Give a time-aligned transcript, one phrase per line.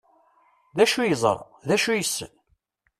[0.75, 1.45] D acu i yeẓra?
[1.67, 2.33] D acu yessen?